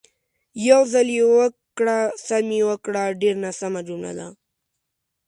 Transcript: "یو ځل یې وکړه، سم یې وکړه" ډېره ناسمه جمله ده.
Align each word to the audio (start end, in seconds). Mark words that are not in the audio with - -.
"یو 0.67 0.81
ځل 0.93 1.07
یې 1.17 1.23
وکړه، 1.37 1.97
سم 2.27 2.47
یې 2.57 2.61
وکړه" 2.69 3.03
ډېره 3.21 3.39
ناسمه 3.45 3.81
جمله 3.87 4.11
ده. 4.19 4.27